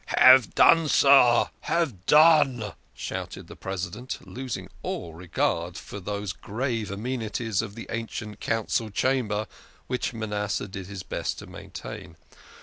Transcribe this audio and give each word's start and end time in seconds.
"Have 0.07 0.55
done, 0.55 0.87
sir, 0.87 1.51
have 1.59 2.07
done!" 2.07 2.73
shouted 2.95 3.45
the 3.45 3.55
President, 3.55 4.17
losing 4.27 4.67
all 4.81 5.13
regard 5.13 5.77
for 5.77 5.99
those 5.99 6.33
grave 6.33 6.89
amenities 6.89 7.61
of 7.61 7.75
the 7.75 7.85
ancient 7.91 8.39
Council 8.39 8.89
Chamber 8.89 9.45
which 9.85 10.11
Manasseh 10.11 10.67
did 10.67 10.87
his 10.87 11.03
best 11.03 11.37
to 11.37 11.45
maintain. 11.45 12.15